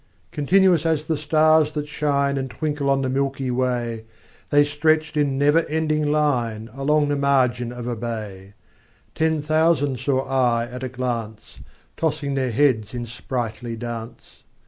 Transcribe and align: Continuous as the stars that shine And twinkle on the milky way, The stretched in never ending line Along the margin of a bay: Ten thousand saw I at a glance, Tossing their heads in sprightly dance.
Continuous 0.31 0.83
as 0.83 1.05
the 1.05 1.15
stars 1.15 1.73
that 1.73 1.87
shine 1.87 2.35
And 2.39 2.49
twinkle 2.49 2.89
on 2.89 3.03
the 3.03 3.07
milky 3.09 3.51
way, 3.51 4.05
The 4.49 4.65
stretched 4.65 5.15
in 5.15 5.37
never 5.37 5.59
ending 5.67 6.11
line 6.11 6.71
Along 6.73 7.07
the 7.07 7.15
margin 7.15 7.71
of 7.71 7.85
a 7.85 7.95
bay: 7.95 8.55
Ten 9.13 9.43
thousand 9.43 9.99
saw 9.99 10.21
I 10.27 10.65
at 10.65 10.81
a 10.81 10.89
glance, 10.89 11.61
Tossing 11.97 12.33
their 12.33 12.49
heads 12.49 12.95
in 12.95 13.05
sprightly 13.05 13.75
dance. 13.75 14.41